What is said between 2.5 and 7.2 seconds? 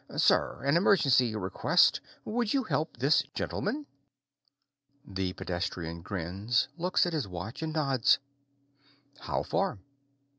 you help this gentleman?" The pedestrian grins, looks at